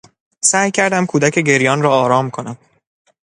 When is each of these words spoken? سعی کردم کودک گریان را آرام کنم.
سعی 0.43 0.71
کردم 0.71 1.05
کودک 1.05 1.39
گریان 1.39 1.81
را 1.81 1.93
آرام 1.93 2.29
کنم. 2.31 2.57